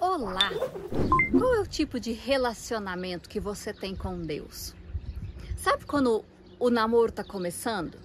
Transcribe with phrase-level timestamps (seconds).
[0.00, 0.50] Olá!
[1.30, 4.74] Qual é o tipo de relacionamento que você tem com Deus?
[5.58, 6.24] Sabe quando
[6.58, 7.98] o namoro tá começando?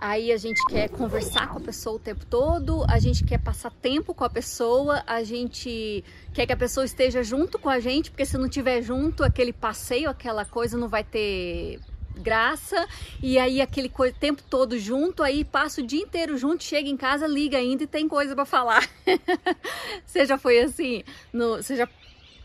[0.00, 3.70] Aí a gente quer conversar com a pessoa o tempo todo, a gente quer passar
[3.70, 6.04] tempo com a pessoa, a gente
[6.34, 9.52] quer que a pessoa esteja junto com a gente, porque se não tiver junto, aquele
[9.52, 11.78] passeio, aquela coisa não vai ter
[12.18, 12.86] graça,
[13.22, 17.26] e aí aquele tempo todo junto, aí passa o dia inteiro junto, chega em casa,
[17.26, 18.88] liga ainda e tem coisa para falar.
[20.04, 21.04] você já foi assim?
[21.32, 21.88] No, você já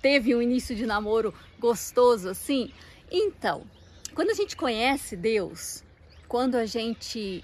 [0.01, 2.71] teve um início de namoro gostoso assim?
[3.11, 3.63] Então,
[4.13, 5.83] quando a gente conhece Deus,
[6.27, 7.43] quando a gente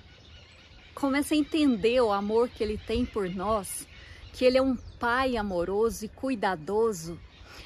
[0.94, 3.88] começa a entender o amor que Ele tem por nós,
[4.34, 7.18] que Ele é um Pai amoroso e cuidadoso,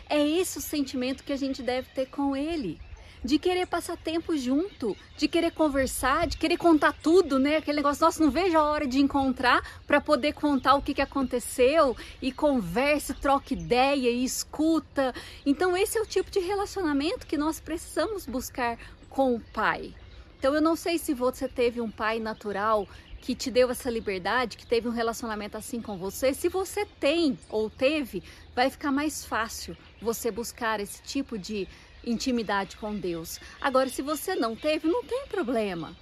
[0.08, 2.80] é esse o sentimento que a gente deve ter com Ele
[3.24, 7.58] de querer passar tempo junto, de querer conversar, de querer contar tudo, né?
[7.58, 11.02] Aquele negócio, nossa, não vejo a hora de encontrar para poder contar o que, que
[11.02, 15.14] aconteceu e converse, troca ideia e escuta.
[15.46, 18.78] Então, esse é o tipo de relacionamento que nós precisamos buscar
[19.10, 19.94] com o pai.
[20.38, 22.86] Então, eu não sei se você teve um pai natural
[23.22, 26.34] que te deu essa liberdade, que teve um relacionamento assim com você.
[26.34, 28.22] Se você tem ou teve,
[28.54, 31.66] vai ficar mais fácil você buscar esse tipo de
[32.06, 33.40] intimidade com Deus.
[33.62, 35.96] Agora, se você não teve, não tem problema.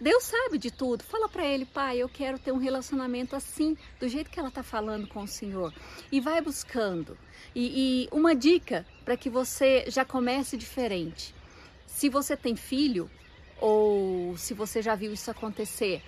[0.00, 1.02] Deus sabe de tudo.
[1.02, 4.62] Fala para ele, pai, eu quero ter um relacionamento assim, do jeito que ela está
[4.62, 5.72] falando com o Senhor.
[6.12, 7.16] E vai buscando.
[7.54, 11.34] E, e uma dica para que você já comece diferente.
[11.86, 13.10] Se você tem filho,
[13.60, 16.02] ou se você já viu isso acontecer,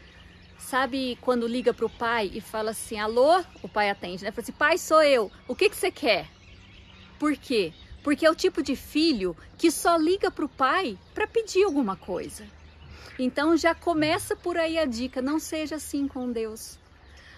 [0.58, 3.42] sabe quando liga para o pai e fala assim, alô?
[3.62, 4.30] O pai atende, né?
[4.30, 5.30] Fala assim, pai, sou eu.
[5.48, 6.28] O que, que você quer?
[7.18, 7.72] Por quê?
[8.02, 11.96] Porque é o tipo de filho que só liga para o pai para pedir alguma
[11.96, 12.44] coisa.
[13.18, 16.78] Então já começa por aí a dica: não seja assim com Deus.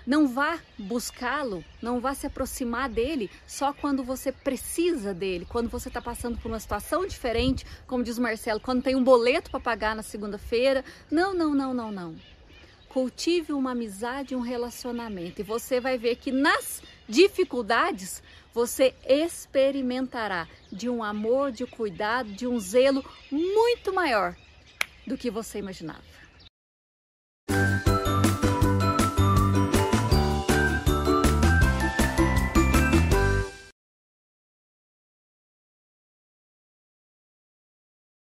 [0.07, 5.89] Não vá buscá-lo, não vá se aproximar dele só quando você precisa dele, quando você
[5.89, 9.61] está passando por uma situação diferente, como diz o Marcelo, quando tem um boleto para
[9.61, 10.85] pagar na segunda-feira.
[11.11, 12.17] Não, não, não, não, não.
[12.87, 18.23] Cultive uma amizade, um relacionamento e você vai ver que nas dificuldades
[18.53, 24.37] você experimentará de um amor, de cuidado, de um zelo muito maior
[25.07, 26.03] do que você imaginava.